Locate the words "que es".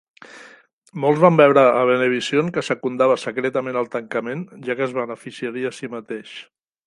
4.79-4.99